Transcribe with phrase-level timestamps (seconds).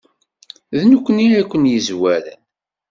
[0.77, 2.39] D nekkni ay ken-yezwaren.